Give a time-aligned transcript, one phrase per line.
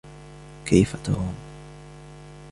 [0.65, 1.35] كيف توم؟